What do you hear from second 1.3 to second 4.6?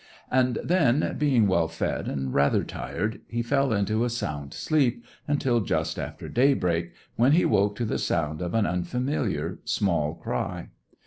well fed and rather tired, he fell into a sound